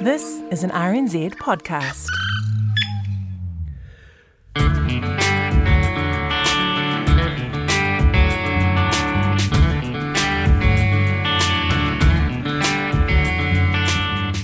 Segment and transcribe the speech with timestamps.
[0.00, 2.10] This is an RNZ podcast.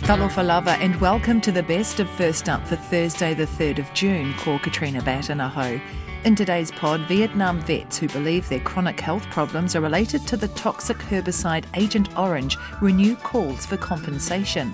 [0.01, 3.93] Talofa lava and welcome to the best of First Up for Thursday the 3rd of
[3.93, 5.79] June, called Katrina Batanaho.
[6.25, 10.49] In today's pod, Vietnam vets who believe their chronic health problems are related to the
[10.49, 14.73] toxic herbicide Agent Orange renew calls for compensation.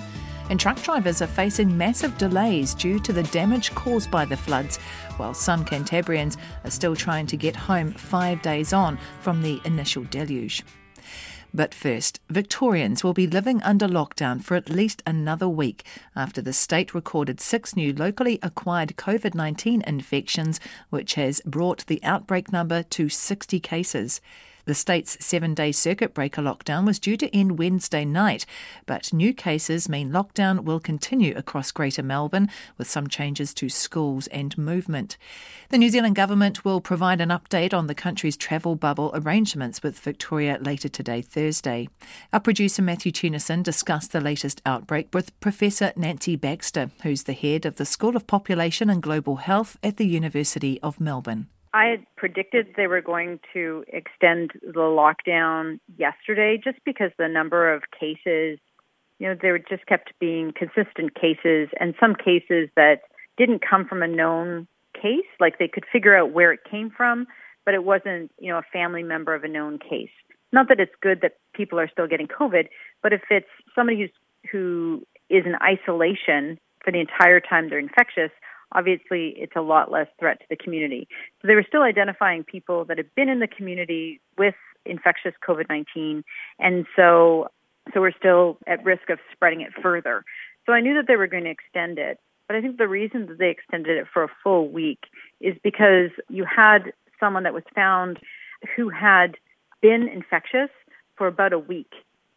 [0.51, 4.79] And truck drivers are facing massive delays due to the damage caused by the floods,
[5.19, 10.05] while some Cantabrians are still trying to get home five days on from the initial
[10.05, 10.65] deluge.
[11.53, 15.85] But first, Victorians will be living under lockdown for at least another week
[16.15, 22.03] after the state recorded six new locally acquired COVID 19 infections, which has brought the
[22.05, 24.21] outbreak number to 60 cases.
[24.69, 28.45] The state's seven day circuit breaker lockdown was due to end Wednesday night,
[28.85, 34.27] but new cases mean lockdown will continue across Greater Melbourne with some changes to schools
[34.27, 35.17] and movement.
[35.71, 39.99] The New Zealand Government will provide an update on the country's travel bubble arrangements with
[39.99, 41.89] Victoria later today, Thursday.
[42.31, 47.65] Our producer Matthew Tunison discussed the latest outbreak with Professor Nancy Baxter, who's the head
[47.65, 51.49] of the School of Population and Global Health at the University of Melbourne.
[51.79, 57.73] I had predicted they were going to extend the lockdown yesterday just because the number
[57.73, 58.59] of cases,
[59.21, 63.03] you know, there just kept being consistent cases and some cases that
[63.37, 64.67] didn't come from a known
[65.01, 67.29] case, like they could figure out where it came from,
[67.65, 70.11] but it wasn't, you know, a family member of a known case.
[70.51, 72.67] Not that it's good that people are still getting COVID,
[73.05, 74.11] but if it's somebody who's
[74.51, 78.33] who is in isolation for the entire time they're infectious,
[78.73, 81.09] obviously it's a lot less threat to the community.
[81.41, 84.55] So they were still identifying people that have been in the community with
[84.85, 86.23] infectious COVID-19,
[86.59, 87.49] and so
[87.95, 90.25] so we're still at risk of spreading it further.
[90.67, 93.27] So I knew that they were going to extend it, but I think the reason
[93.27, 95.05] that they extended it for a full week
[95.41, 98.19] is because you had someone that was found
[98.77, 99.37] who had
[99.81, 100.71] been infectious
[101.17, 101.93] for about a week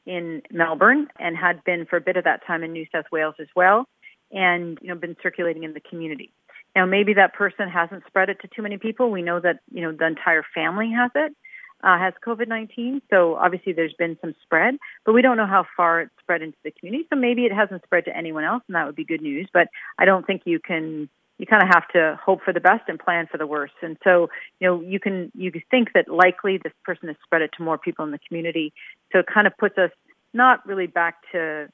[0.06, 3.36] in Melbourne and had been for a bit of that time in New South Wales
[3.40, 3.88] as well
[4.32, 6.32] and you know been circulating in the community.
[6.76, 9.12] Now maybe that person hasn't spread it to too many people.
[9.12, 11.36] We know that you know the entire family has it,
[11.84, 13.02] uh, has COVID nineteen.
[13.10, 16.58] So obviously there's been some spread, but we don't know how far it's spread into
[16.64, 17.08] the community.
[17.10, 19.50] So maybe it hasn't spread to anyone else, and that would be good news.
[19.54, 21.10] But I don't think you can.
[21.38, 23.74] You kind of have to hope for the best and plan for the worst.
[23.82, 27.50] And so, you know, you can you think that likely this person has spread it
[27.58, 28.74] to more people in the community.
[29.12, 29.90] So it kind of puts us
[30.36, 31.68] not really back to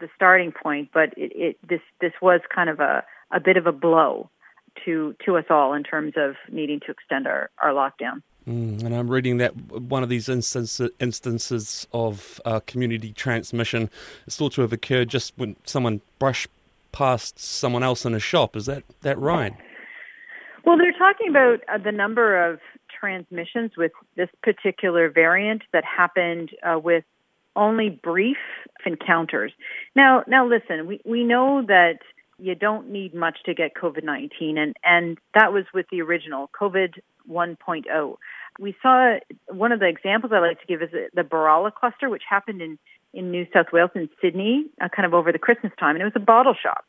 [0.00, 3.66] the starting point, but it, it this this was kind of a, a bit of
[3.66, 4.30] a blow
[4.84, 8.22] to to us all in terms of needing to extend our, our lockdown.
[8.48, 13.88] Mm, and I'm reading that one of these instances, instances of uh, community transmission
[14.26, 16.48] is thought to have occurred just when someone brushed
[16.92, 18.54] past someone else in a shop.
[18.54, 19.54] Is that that right?
[20.64, 22.60] Well, they're talking about uh, the number of
[22.98, 27.04] transmissions with this particular variant that happened uh, with
[27.56, 28.38] only brief
[28.86, 29.52] encounters.
[29.94, 31.98] Now, now listen, we, we know that
[32.38, 36.94] you don't need much to get COVID-19 and, and that was with the original COVID
[37.30, 38.16] 1.0.
[38.60, 39.16] We saw
[39.48, 42.78] one of the examples I like to give is the Berala cluster, which happened in,
[43.12, 46.04] in New South Wales in Sydney, uh, kind of over the Christmas time, and it
[46.04, 46.86] was a bottle shop.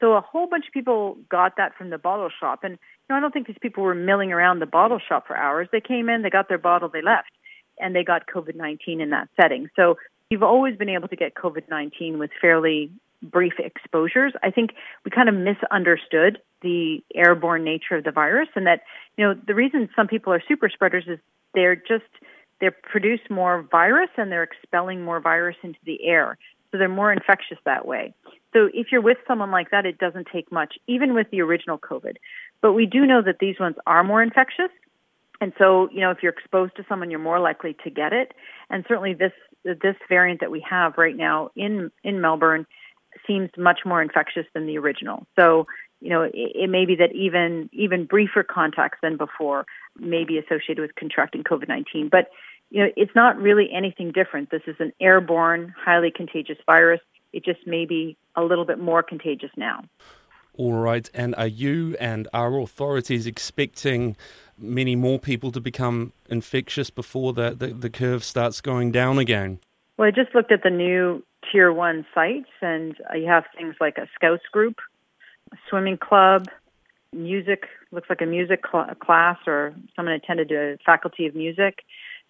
[0.00, 2.78] So a whole bunch of people got that from the bottle shop, and you
[3.10, 5.68] know, I don't think these people were milling around the bottle shop for hours.
[5.70, 7.30] They came in, they got their bottle, they left
[7.78, 9.68] and they got COVID 19 in that setting.
[9.76, 9.96] So
[10.30, 12.90] you've always been able to get COVID 19 with fairly
[13.22, 14.32] brief exposures.
[14.42, 14.74] I think
[15.04, 18.82] we kind of misunderstood the airborne nature of the virus and that,
[19.16, 21.18] you know, the reason some people are super spreaders is
[21.54, 22.04] they're just,
[22.60, 26.38] they produce more virus and they're expelling more virus into the air.
[26.70, 28.14] So they're more infectious that way.
[28.52, 31.78] So if you're with someone like that, it doesn't take much, even with the original
[31.78, 32.16] COVID.
[32.60, 34.70] But we do know that these ones are more infectious.
[35.40, 38.32] And so, you know, if you're exposed to someone, you're more likely to get it.
[38.70, 39.32] And certainly this
[39.64, 42.66] this variant that we have right now in in Melbourne
[43.26, 45.26] seems much more infectious than the original.
[45.36, 45.66] So,
[46.00, 49.66] you know, it, it may be that even even briefer contacts than before
[49.96, 52.10] may be associated with contracting COVID-19.
[52.10, 52.28] But,
[52.70, 54.50] you know, it's not really anything different.
[54.50, 57.00] This is an airborne, highly contagious virus.
[57.32, 59.84] It just may be a little bit more contagious now.
[60.56, 61.10] All right.
[61.12, 64.16] And are you and our authorities expecting
[64.58, 69.58] many more people to become infectious before the, the, the curve starts going down again?
[69.96, 73.98] Well, I just looked at the new tier one sites, and you have things like
[73.98, 74.76] a scouts group,
[75.52, 76.46] a swimming club,
[77.12, 81.80] music, looks like a music cl- class, or someone attended a faculty of music.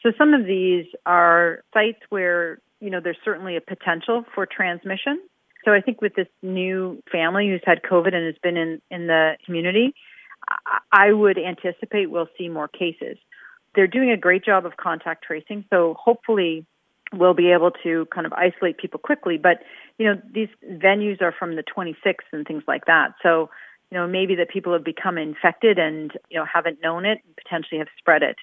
[0.02, 5.20] So some of these are sites where, you know, there's certainly a potential for transmission.
[5.64, 9.06] So I think with this new family who's had COVID and has been in, in
[9.06, 9.94] the community,
[10.92, 13.16] I would anticipate we'll see more cases.
[13.74, 16.64] They're doing a great job of contact tracing, so hopefully
[17.12, 19.38] we'll be able to kind of isolate people quickly.
[19.38, 19.62] But,
[19.98, 23.14] you know, these venues are from the 26th and things like that.
[23.22, 23.50] So,
[23.90, 27.36] you know, maybe that people have become infected and, you know, haven't known it and
[27.36, 28.36] potentially have spread it.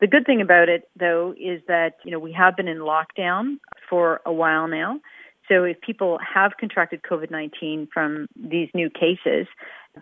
[0.00, 3.58] The good thing about it, though, is that, you know, we have been in lockdown
[3.88, 5.00] for a while now.
[5.48, 9.46] So if people have contracted COVID 19 from these new cases,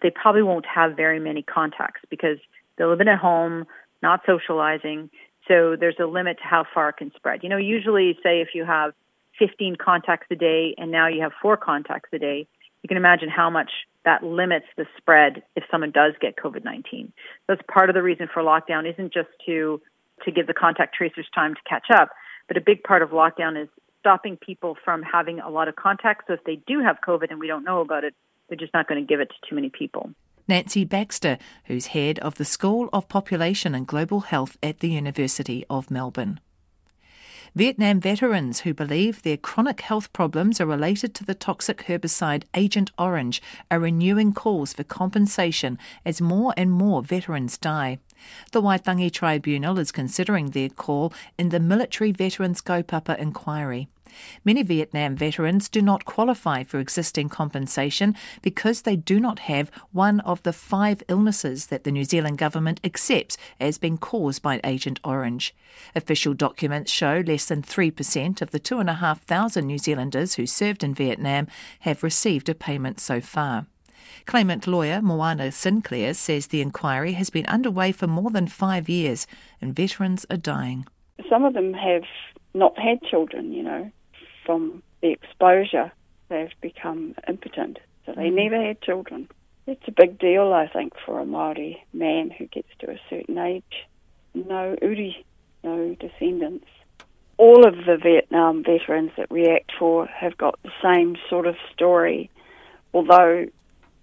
[0.00, 2.38] they probably won't have very many contacts because
[2.76, 3.66] they're living at home,
[4.02, 5.10] not socializing.
[5.48, 7.42] So there's a limit to how far it can spread.
[7.42, 8.92] You know, usually, say if you have
[9.38, 12.46] 15 contacts a day and now you have four contacts a day,
[12.82, 13.70] you can imagine how much
[14.04, 17.12] that limits the spread if someone does get COVID 19.
[17.48, 19.80] That's part of the reason for lockdown isn't just to,
[20.24, 22.10] to give the contact tracers time to catch up,
[22.48, 23.68] but a big part of lockdown is
[24.00, 26.24] stopping people from having a lot of contacts.
[26.26, 28.14] So if they do have COVID and we don't know about it,
[28.48, 30.10] they're just not going to give it to too many people.
[30.48, 35.64] Nancy Baxter, who's head of the School of Population and Global Health at the University
[35.70, 36.40] of Melbourne.
[37.54, 42.90] Vietnam veterans who believe their chronic health problems are related to the toxic herbicide Agent
[42.98, 47.98] Orange are renewing calls for compensation as more and more veterans die.
[48.52, 53.88] The Waitangi Tribunal is considering their call in the Military Veterans Kaupapa inquiry.
[54.44, 60.20] Many Vietnam veterans do not qualify for existing compensation because they do not have one
[60.20, 65.00] of the five illnesses that the New Zealand government accepts as being caused by Agent
[65.04, 65.54] Orange.
[65.94, 71.46] Official documents show less than 3% of the 2,500 New Zealanders who served in Vietnam
[71.80, 73.66] have received a payment so far.
[74.26, 79.26] Claimant lawyer Moana Sinclair says the inquiry has been underway for more than five years
[79.60, 80.86] and veterans are dying.
[81.28, 82.04] Some of them have
[82.54, 83.90] not had children, you know
[84.44, 85.92] from the exposure,
[86.28, 87.78] they've become impotent.
[88.06, 88.50] So they mm.
[88.50, 89.28] never had children.
[89.66, 93.38] It's a big deal, I think, for a Maori man who gets to a certain
[93.38, 93.86] age.
[94.34, 95.24] No uri,
[95.62, 96.66] no descendants.
[97.36, 101.56] All of the Vietnam veterans that we act for have got the same sort of
[101.72, 102.30] story,
[102.92, 103.46] although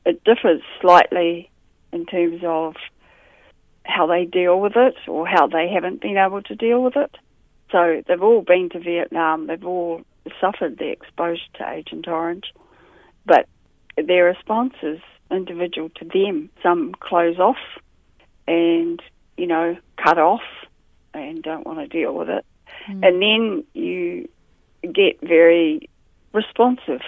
[0.05, 1.49] it differs slightly
[1.91, 2.75] in terms of
[3.83, 7.15] how they deal with it or how they haven't been able to deal with it.
[7.71, 10.01] So they've all been to Vietnam, they've all
[10.39, 12.53] suffered the exposure to Agent Orange,
[13.25, 13.47] but
[13.97, 14.99] their response is
[15.31, 16.49] individual to them.
[16.63, 17.57] Some close off
[18.47, 19.01] and,
[19.37, 20.41] you know, cut off
[21.13, 22.45] and don't want to deal with it.
[22.89, 23.07] Mm.
[23.07, 24.29] And then you
[24.93, 25.89] get very
[26.33, 27.01] responsive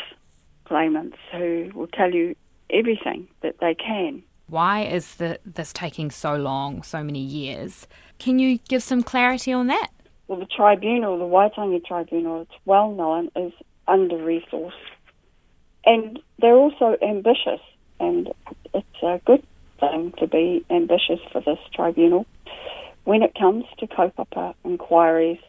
[0.66, 2.36] claimants who will tell you
[2.70, 4.24] everything that they can.
[4.48, 7.88] Why is the, this taking so long, so many years?
[8.20, 9.90] Can you give some clarity on that?
[10.32, 13.52] Well, the tribunal, the Waitangi Tribunal, it's well known, is
[13.86, 14.72] under resourced.
[15.86, 17.60] And they're also ambitious,
[18.00, 18.32] and
[18.74, 19.46] it's a good
[19.82, 22.26] thing to be ambitious for this tribunal.
[23.04, 25.40] When it comes to kaupapa inquiries,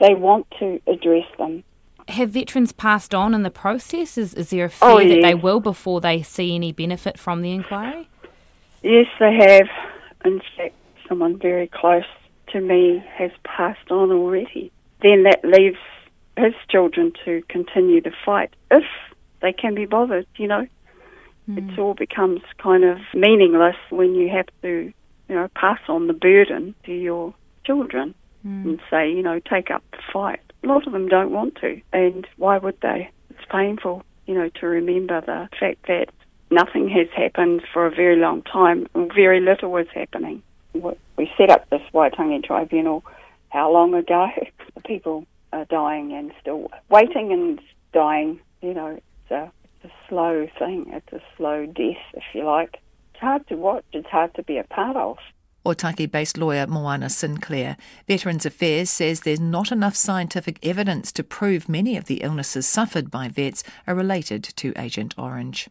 [0.00, 1.62] they want to address them.
[2.08, 4.18] Have veterans passed on in the process?
[4.18, 5.14] Is, is there a oh, fear oh, yes.
[5.14, 8.08] that they will before they see any benefit from the inquiry?
[8.82, 9.68] Yes, they have.
[10.24, 10.74] In fact,
[11.06, 12.02] someone very close
[12.52, 14.72] to me has passed on already,
[15.02, 15.78] then that leaves
[16.36, 18.84] his children to continue the fight if
[19.42, 20.66] they can be bothered, you know.
[21.48, 21.72] Mm.
[21.72, 24.92] It all becomes kind of meaningless when you have to,
[25.28, 27.34] you know, pass on the burden to your
[27.64, 28.14] children
[28.46, 28.64] mm.
[28.64, 30.40] and say, you know, take up the fight.
[30.64, 33.10] A lot of them don't want to, and why would they?
[33.30, 36.06] It's painful, you know, to remember the fact that
[36.50, 40.42] nothing has happened for a very long time and very little is happening
[41.16, 43.04] we set up this Waitangi Tribunal
[43.50, 44.28] how long ago?
[44.84, 47.60] People are dying and still waiting and
[47.92, 48.40] dying.
[48.62, 50.86] You know, it's a, it's a slow thing.
[50.92, 52.78] It's a slow death, if you like.
[53.12, 53.84] It's hard to watch.
[53.92, 55.18] It's hard to be a part of.
[55.66, 57.76] Otaki based lawyer Moana Sinclair.
[58.06, 63.10] Veterans Affairs says there's not enough scientific evidence to prove many of the illnesses suffered
[63.10, 65.68] by vets are related to Agent Orange.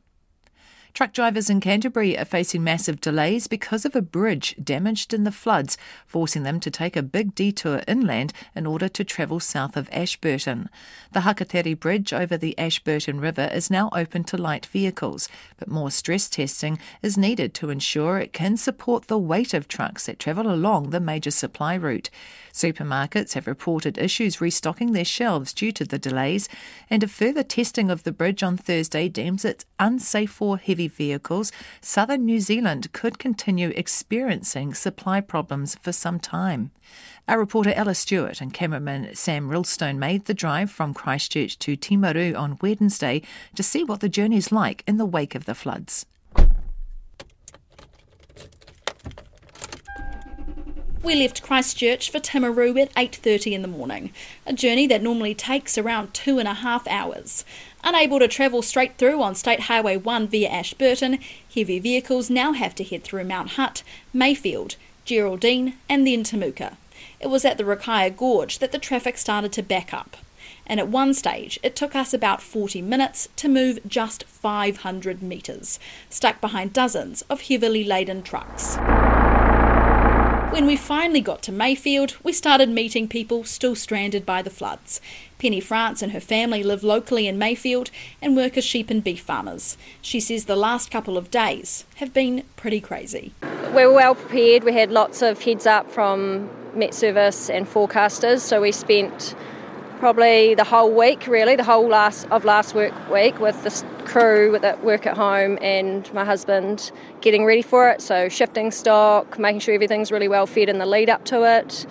[0.97, 5.31] Truck drivers in Canterbury are facing massive delays because of a bridge damaged in the
[5.31, 5.77] floods,
[6.07, 10.69] forcing them to take a big detour inland in order to travel south of Ashburton.
[11.11, 15.91] The Hakatere Bridge over the Ashburton River is now open to light vehicles, but more
[15.91, 20.51] stress testing is needed to ensure it can support the weight of trucks that travel
[20.51, 22.09] along the major supply route.
[22.51, 26.49] Supermarkets have reported issues restocking their shelves due to the delays,
[26.89, 31.51] and a further testing of the bridge on Thursday deems it unsafe for heavy vehicles,
[31.81, 36.71] southern New Zealand could continue experiencing supply problems for some time.
[37.27, 42.37] Our reporter Ella Stewart and cameraman Sam Rillstone made the drive from Christchurch to Timaru
[42.37, 43.21] on Wednesday
[43.55, 46.05] to see what the journey's like in the wake of the floods.
[51.07, 54.11] We left Christchurch for Timaru at 8.30 in the morning,
[54.45, 57.45] a journey that normally takes around two and a half hours.
[57.81, 61.19] Unable to travel straight through on State Highway 1 via Ashburton,
[61.55, 66.75] heavy vehicles now have to head through Mount Hutt, Mayfield, Geraldine and then Temuka.
[67.21, 70.17] It was at the Rakaia Gorge that the traffic started to back up.
[70.65, 75.79] And at one stage, it took us about 40 minutes to move just 500 metres,
[76.09, 78.77] stuck behind dozens of heavily laden trucks.
[80.49, 85.01] When we finally got to Mayfield, we started meeting people still stranded by the floods.
[85.39, 89.21] Penny France and her family live locally in Mayfield and work as sheep and beef
[89.21, 89.77] farmers.
[90.01, 93.33] She says the last couple of days have been pretty crazy.
[93.75, 94.63] We were well prepared.
[94.63, 99.35] We had lots of heads up from Met Service and forecasters, so we spent
[99.99, 104.57] probably the whole week, really, the whole last of last work week with the crew
[104.61, 108.01] that work at home and my husband getting ready for it.
[108.01, 111.85] So shifting stock, making sure everything's really well fed in the lead up to it.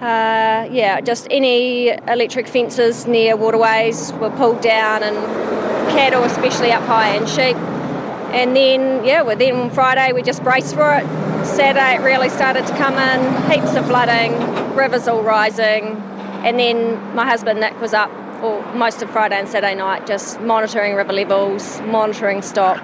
[0.00, 5.16] Uh, yeah, just any electric fences near waterways were pulled down, and
[5.90, 7.56] cattle, especially up high, and sheep.
[8.32, 11.04] And then, yeah, well, then Friday we just braced for it.
[11.44, 14.32] Saturday it really started to come in, heaps of flooding,
[14.74, 16.00] rivers all rising,
[16.44, 18.10] and then my husband Nick was up
[18.42, 22.82] all, most of Friday and Saturday night just monitoring river levels, monitoring stock,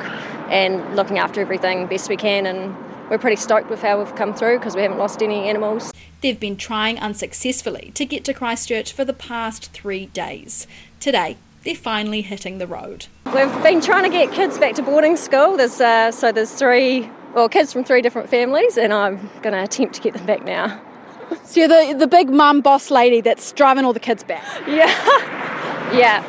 [0.51, 2.47] and looking after everything best we can.
[2.47, 2.77] And
[3.11, 5.93] we're pretty stoked with how we've come through because we haven't lost any animals.
[6.21, 10.67] They've been trying unsuccessfully to get to Christchurch for the past three days.
[10.99, 13.07] Today, they're finally hitting the road.
[13.27, 15.57] We've been trying to get kids back to boarding school.
[15.57, 19.63] There's uh, so there's three, well, kids from three different families, and I'm going to
[19.63, 20.81] attempt to get them back now.
[21.45, 24.45] So you're the, the big mum boss lady that's driving all the kids back?
[24.67, 24.87] Yeah.
[25.97, 26.25] yeah.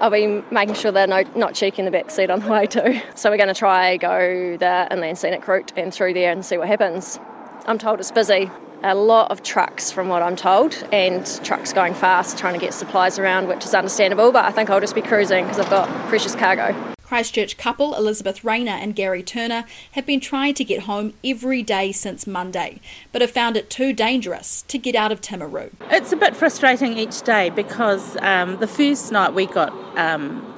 [0.00, 3.00] I'll be making sure they're no, not cheeking the back seat on the way too.
[3.14, 6.58] So we're going to try go the inland scenic route and through there and see
[6.58, 7.20] what happens.
[7.66, 8.50] I'm told it's busy.
[8.82, 12.74] A lot of trucks, from what I'm told, and trucks going fast trying to get
[12.74, 15.88] supplies around, which is understandable, but I think I'll just be cruising because I've got
[16.08, 16.74] precious cargo.
[17.12, 21.92] Christchurch couple Elizabeth Rayner and Gary Turner have been trying to get home every day
[21.92, 22.80] since Monday,
[23.12, 25.72] but have found it too dangerous to get out of Timaru.
[25.90, 29.74] It's a bit frustrating each day because um, the first night we got.
[29.98, 30.48] Um,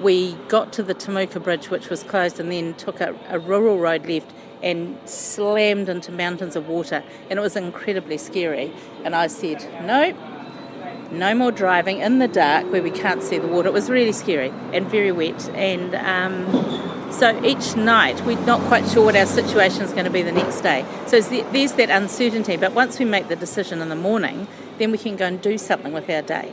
[0.00, 3.78] we got to the Temuka Bridge, which was closed, and then took a, a rural
[3.78, 8.72] road left and slammed into mountains of water, and it was incredibly scary.
[9.04, 10.12] And I said, "No,
[11.12, 13.68] no more driving in the dark where we can't see the water.
[13.68, 15.48] It was really scary and very wet.
[15.50, 20.10] And um, so each night we're not quite sure what our situation is going to
[20.10, 20.84] be the next day.
[21.06, 22.56] So there's that uncertainty.
[22.56, 24.46] But once we make the decision in the morning,
[24.78, 26.50] then we can go and do something with our day,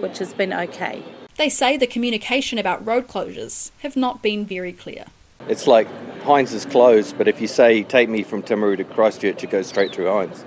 [0.00, 1.02] which has been okay.
[1.36, 5.06] They say the communication about road closures have not been very clear.
[5.48, 5.88] It's like
[6.22, 9.68] Hinds is closed, but if you say take me from Timaru to Christchurch, it goes
[9.68, 10.44] straight through Hinds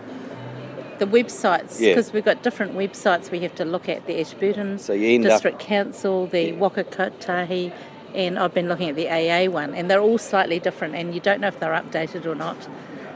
[1.01, 2.13] the websites because yeah.
[2.13, 6.27] we've got different websites we have to look at the Ashburton so District up, Council,
[6.27, 6.55] the yeah.
[6.55, 7.73] Waka Kotahi,
[8.13, 11.19] and I've been looking at the AA one, and they're all slightly different, and you
[11.19, 12.69] don't know if they're updated or not.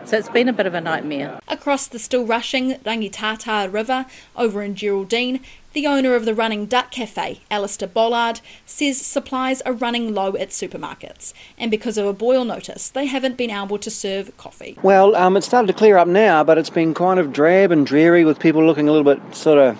[0.05, 1.39] So it's been a bit of a nightmare.
[1.47, 5.41] Across the still rushing Rangitata River over in Geraldine,
[5.75, 10.49] the owner of the Running Duck Cafe, Alistair Bollard, says supplies are running low at
[10.49, 14.77] supermarkets, and because of a boil notice, they haven't been able to serve coffee.
[14.81, 17.85] Well, um, it's started to clear up now, but it's been kind of drab and
[17.85, 19.77] dreary with people looking a little bit sort of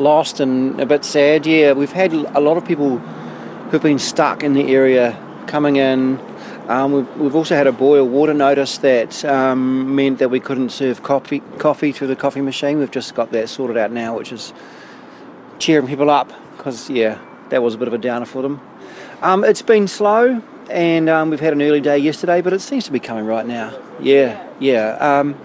[0.00, 1.44] lost and a bit sad.
[1.44, 2.98] Yeah, we've had a lot of people
[3.70, 6.18] who've been stuck in the area coming in
[6.70, 10.68] um, we've, we've, also had a boil water notice that um, meant that we couldn't
[10.68, 12.78] serve coffee, coffee through the coffee machine.
[12.78, 14.52] We've just got that sorted out now, which is
[15.60, 17.18] cheering people up because, yeah,
[17.50, 18.60] that was a bit of a downer for them.
[19.22, 22.84] Um, it's been slow and um, we've had an early day yesterday, but it seems
[22.84, 23.76] to be coming right now.
[24.00, 24.96] Yeah, yeah.
[24.98, 25.36] Um,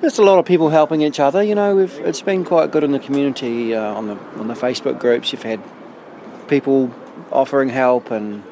[0.00, 1.42] there's a lot of people helping each other.
[1.42, 4.98] You know, it's been quite good in the community uh, on the on the Facebook
[4.98, 5.32] groups.
[5.32, 5.62] You've had
[6.48, 6.92] people
[7.32, 8.42] offering help and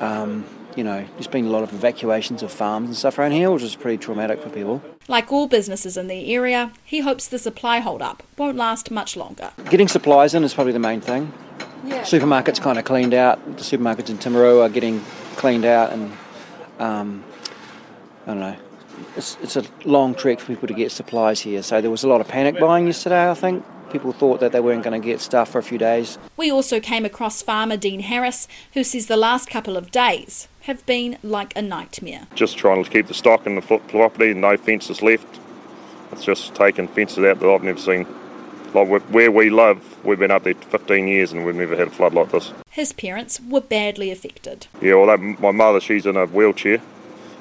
[0.00, 0.44] um,
[0.78, 3.64] you know, there's been a lot of evacuations of farms and stuff around here, which
[3.64, 4.80] is pretty traumatic for people.
[5.08, 9.16] Like all businesses in the area, he hopes the supply hold up won't last much
[9.16, 9.50] longer.
[9.70, 11.32] Getting supplies in is probably the main thing.
[11.84, 12.02] Yeah.
[12.02, 13.44] Supermarkets kind of cleaned out.
[13.56, 15.00] The supermarkets in Timaru are getting
[15.34, 16.12] cleaned out, and
[16.78, 17.24] um,
[18.22, 18.56] I don't know.
[19.16, 21.64] It's, it's a long trek for people to get supplies here.
[21.64, 24.60] So there was a lot of panic buying yesterday, I think, people thought that they
[24.60, 26.18] weren't going to get stuff for a few days.
[26.36, 30.84] We also came across farmer Dean Harris, who says the last couple of days have
[30.86, 32.26] been like a nightmare.
[32.34, 35.40] Just trying to keep the stock in the property, no fences left.
[36.12, 38.06] It's just taking fences out that I've never seen.
[38.74, 41.90] Like where we live, we've been up there 15 years and we've never had a
[41.90, 42.52] flood like this.
[42.70, 44.66] His parents were badly affected.
[44.82, 46.80] Yeah, well, my mother, she's in a wheelchair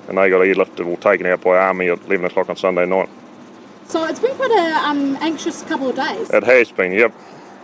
[0.07, 3.09] and they got airlifted or taken out by army at 11 o'clock on Sunday night.
[3.88, 6.29] So it's been quite an um, anxious couple of days.
[6.29, 7.13] It has been, yep.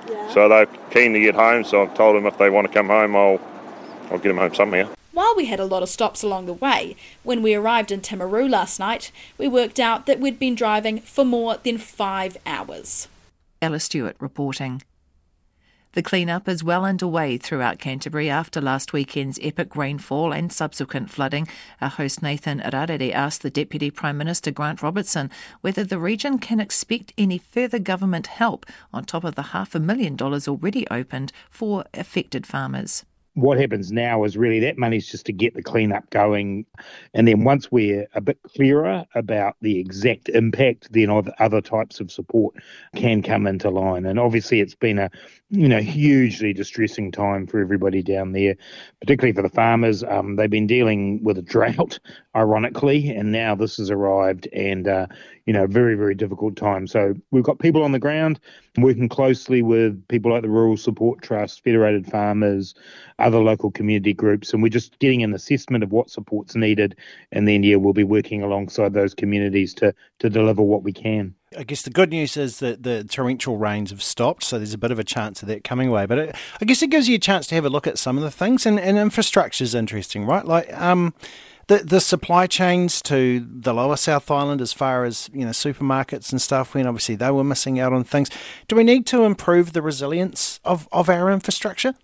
[0.09, 0.33] Yeah.
[0.33, 2.87] So they're keen to get home, so I've told them if they want to come
[2.87, 3.41] home, I'll,
[4.05, 4.89] I'll get them home somehow.
[5.11, 8.49] While we had a lot of stops along the way, when we arrived in Timaru
[8.49, 13.09] last night, we worked out that we'd been driving for more than five hours.
[13.61, 14.81] Ella Stewart reporting.
[15.93, 21.47] The clean-up is well underway throughout Canterbury after last weekend's epic rainfall and subsequent flooding.
[21.81, 25.29] Our host Nathan Rarere asked the Deputy Prime Minister Grant Robertson
[25.61, 29.79] whether the region can expect any further government help on top of the half a
[29.79, 35.25] million dollars already opened for affected farmers what happens now is really that money's just
[35.25, 36.65] to get the cleanup going.
[37.13, 41.09] And then once we're a bit clearer about the exact impact, then
[41.39, 42.55] other types of support
[42.95, 44.05] can come into line.
[44.05, 45.09] And obviously, it's been a
[45.49, 48.55] you know hugely distressing time for everybody down there,
[49.01, 50.03] particularly for the farmers.
[50.03, 51.99] Um, they've been dealing with a drought,
[52.35, 55.07] ironically, and now this has arrived, and uh,
[55.45, 56.87] you know, very very difficult time.
[56.87, 58.39] So we've got people on the ground
[58.77, 62.73] working closely with people like the Rural Support Trust, Federated Farmers
[63.19, 66.95] other local community groups, and we're just getting an assessment of what support's needed,
[67.31, 71.33] and then yeah, we'll be working alongside those communities to to deliver what we can.
[71.57, 74.77] I guess the good news is that the torrential rains have stopped, so there's a
[74.77, 76.05] bit of a chance of that coming away.
[76.05, 78.17] But it, I guess it gives you a chance to have a look at some
[78.17, 80.45] of the things, and, and infrastructure is interesting, right?
[80.45, 81.13] Like um,
[81.67, 86.31] the the supply chains to the lower South Island, as far as you know, supermarkets
[86.31, 86.73] and stuff.
[86.73, 88.29] When obviously they were missing out on things.
[88.67, 91.95] Do we need to improve the resilience of, of our infrastructure?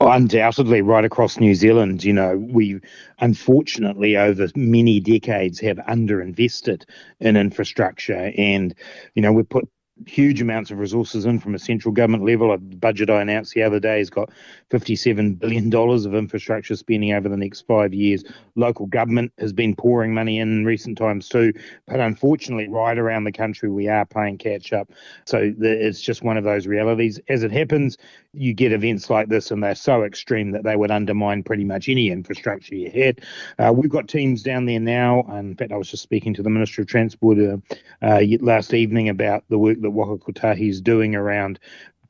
[0.00, 2.80] Oh, undoubtedly, right across New Zealand, you know, we
[3.20, 6.84] unfortunately over many decades have underinvested
[7.20, 8.74] in infrastructure, and
[9.14, 9.68] you know, we've put
[10.06, 12.52] huge amounts of resources in from a central government level.
[12.52, 14.30] A budget I announced the other day has got
[14.70, 18.24] $57 billion of infrastructure spending over the next five years.
[18.56, 21.52] Local government has been pouring money in, recent times too,
[21.86, 24.90] but unfortunately, right around the country, we are playing catch up.
[25.24, 27.20] So the, it's just one of those realities.
[27.28, 27.96] As it happens,
[28.32, 31.88] you get events like this, and they're so extreme that they would undermine pretty much
[31.88, 33.20] any infrastructure you had.
[33.58, 35.22] Uh, we've got teams down there now.
[35.32, 37.56] In fact, I was just speaking to the Minister of Transport uh,
[38.02, 41.58] uh, last evening about the work that that Waka Kotahi is doing around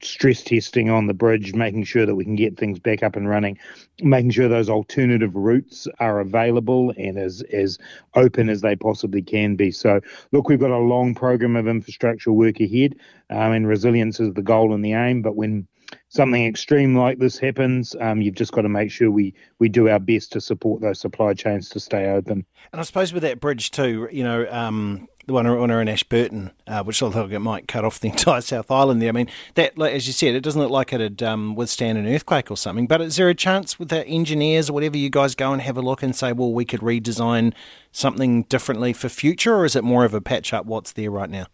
[0.03, 3.29] stress testing on the bridge, making sure that we can get things back up and
[3.29, 3.59] running,
[4.01, 7.79] making sure those alternative routes are available and as as
[8.15, 9.71] open as they possibly can be.
[9.71, 10.01] So,
[10.33, 12.97] look, we've got a long program of infrastructure work ahead,
[13.29, 15.23] um, and resilience is the goal and the aim.
[15.23, 15.67] But when
[16.09, 19.89] something extreme like this happens, um, you've just got to make sure we, we do
[19.89, 22.45] our best to support those supply chains to stay open.
[22.73, 26.51] And I suppose with that bridge too, you know, um, the one, one in Ashburton,
[26.67, 29.09] uh, which I thought it might cut off the entire South Island there.
[29.09, 32.51] I mean, that, as you said, it doesn't look like it'd um, withstand an earthquake
[32.51, 32.87] or something.
[32.87, 35.77] But is there a chance with the engineers or whatever you guys go and have
[35.77, 37.55] a look and say, well, we could redesign
[37.93, 41.31] something differently for future, or is it more of a patch up what's there right
[41.31, 41.47] now?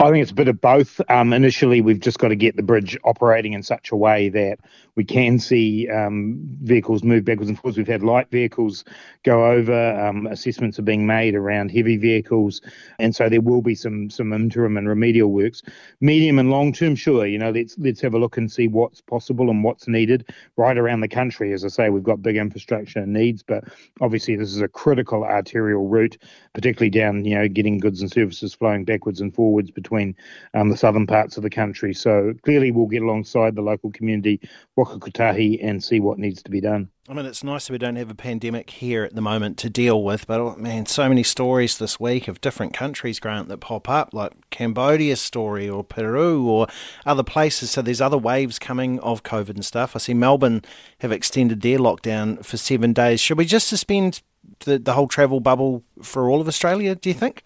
[0.00, 1.00] I think it's a bit of both.
[1.08, 4.58] Um, initially, we've just got to get the bridge operating in such a way that
[4.96, 7.76] we can see um, vehicles move backwards and forwards.
[7.76, 8.84] We've had light vehicles
[9.24, 10.00] go over.
[10.00, 12.60] Um, assessments are being made around heavy vehicles,
[12.98, 15.62] and so there will be some some interim and remedial works.
[16.00, 17.26] Medium and long term, sure.
[17.26, 20.78] You know, let's let's have a look and see what's possible and what's needed right
[20.78, 21.52] around the country.
[21.52, 23.64] As I say, we've got big infrastructure needs, but
[24.00, 26.18] obviously this is a critical arterial route,
[26.52, 30.14] particularly down you know getting goods and services flowing backwards and forwards between
[30.54, 31.92] um, the southern parts of the country.
[31.92, 34.40] So clearly, we'll get alongside the local community
[34.84, 36.90] Waka Kotahi and see what needs to be done.
[37.08, 39.70] I mean, it's nice that we don't have a pandemic here at the moment to
[39.70, 43.58] deal with, but oh, man, so many stories this week of different countries, Grant, that
[43.58, 46.66] pop up, like Cambodia's story or Peru or
[47.04, 47.70] other places.
[47.70, 49.94] So there's other waves coming of COVID and stuff.
[49.94, 50.62] I see Melbourne
[51.00, 53.20] have extended their lockdown for seven days.
[53.20, 54.22] Should we just suspend
[54.60, 57.42] the, the whole travel bubble for all of Australia, do you think?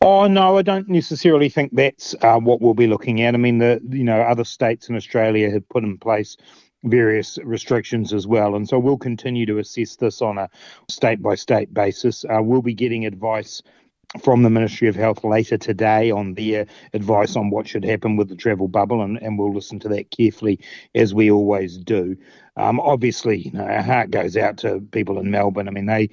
[0.00, 3.34] Oh no, I don't necessarily think that's uh, what we'll be looking at.
[3.34, 6.36] I mean, the you know other states in Australia have put in place
[6.84, 8.54] various restrictions as well.
[8.54, 10.48] And so we'll continue to assess this on a
[10.88, 12.24] state by state basis.
[12.24, 13.62] Uh, we'll be getting advice
[14.22, 18.28] from the Ministry of Health later today on their advice on what should happen with
[18.30, 20.60] the travel bubble, and, and we'll listen to that carefully
[20.94, 22.16] as we always do.
[22.56, 25.68] Um, obviously, you know, our heart goes out to people in Melbourne.
[25.68, 26.08] I mean, they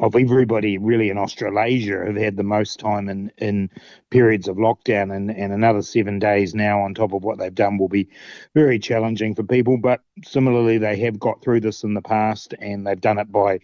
[0.00, 3.70] of everybody really in Australasia have had the most time in, in
[4.10, 7.78] periods of lockdown and, and another seven days now on top of what they've done
[7.78, 8.08] will be
[8.54, 9.76] very challenging for people.
[9.76, 13.60] But similarly, they have got through this in the past and they've done it by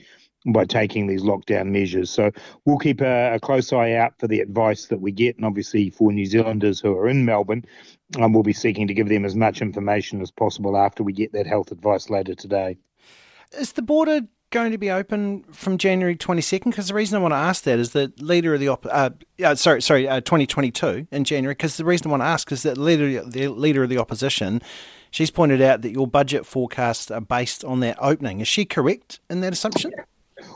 [0.47, 2.11] by taking these lockdown measures.
[2.11, 2.31] So
[2.64, 5.37] we'll keep a, a, close eye out for the advice that we get.
[5.37, 7.64] And obviously, for New Zealanders who are in Melbourne,
[8.20, 11.33] um, we'll be seeking to give them as much information as possible after we get
[11.33, 12.77] that health advice later today.
[13.53, 14.23] Is the border
[14.55, 16.67] going to be open from January 22nd?
[16.67, 19.11] Because the reason I want to ask that is that leader of the op- uh,
[19.45, 21.55] uh, sorry sorry uh, 2022 in January.
[21.55, 24.62] Because the reason I want to ask is that leader the leader of the opposition,
[25.11, 28.40] she's pointed out that your budget forecasts are based on that opening.
[28.40, 29.93] Is she correct in that assumption?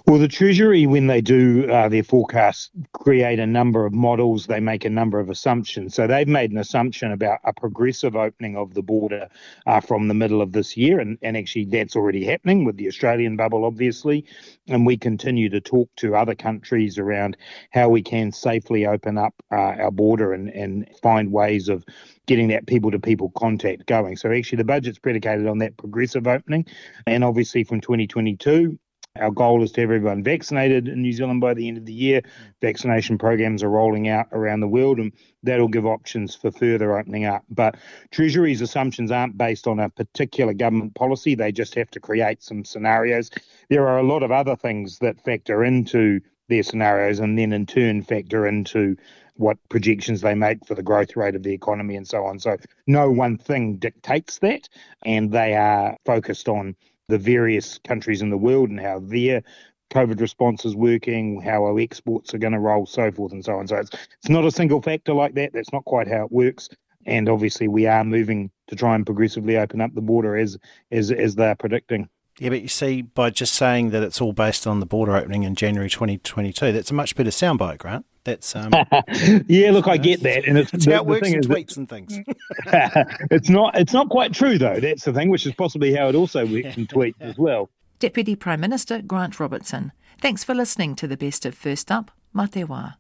[0.09, 4.47] Well, the Treasury, when they do uh, their forecasts, create a number of models.
[4.47, 5.95] They make a number of assumptions.
[5.95, 9.29] So they've made an assumption about a progressive opening of the border
[9.67, 10.99] uh, from the middle of this year.
[10.99, 14.25] And, and actually, that's already happening with the Australian bubble, obviously.
[14.67, 17.37] And we continue to talk to other countries around
[17.71, 21.85] how we can safely open up uh, our border and, and find ways of
[22.27, 24.17] getting that people to people contact going.
[24.17, 26.65] So actually the budget's predicated on that progressive opening.
[27.07, 28.79] And obviously from 2022,
[29.19, 31.93] our goal is to have everyone vaccinated in New Zealand by the end of the
[31.93, 32.23] year.
[32.61, 37.25] Vaccination programs are rolling out around the world, and that'll give options for further opening
[37.25, 37.45] up.
[37.51, 37.77] But
[38.11, 42.65] Treasury's assumptions aren't based on a particular government policy, they just have to create some
[42.65, 43.31] scenarios.
[43.69, 47.67] There are a lot of other things that factor into their scenarios and then in
[47.67, 48.97] turn factor into
[49.39, 52.39] what projections they make for the growth rate of the economy and so on.
[52.39, 54.69] So no one thing dictates that,
[55.05, 56.75] and they are focused on
[57.09, 59.43] the various countries in the world and how their
[59.91, 63.59] COVID response is working, how our exports are going to roll, so forth and so
[63.59, 63.67] on.
[63.67, 65.53] So it's, it's not a single factor like that.
[65.53, 66.69] That's not quite how it works.
[67.07, 70.59] And obviously, we are moving to try and progressively open up the border as
[70.91, 72.09] as as they're predicting.
[72.39, 75.43] Yeah, but you see, by just saying that it's all based on the border opening
[75.43, 78.05] in January 2022, that's a much better soundbite, Grant.
[78.29, 78.71] That's um,
[79.49, 79.71] yeah.
[79.71, 81.89] Look, I get that, and it's, it's the, how it works in tweets that, and
[81.89, 82.19] things.
[83.31, 83.75] it's not.
[83.79, 84.79] It's not quite true though.
[84.79, 87.71] That's the thing, which is possibly how it also works in tweets as well.
[88.01, 89.93] Deputy Prime Minister Grant Robertson.
[90.21, 92.11] Thanks for listening to the best of First Up.
[92.35, 92.99] Matewa.